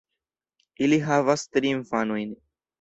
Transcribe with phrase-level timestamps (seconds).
[0.87, 2.37] Ili havas tri infanojn.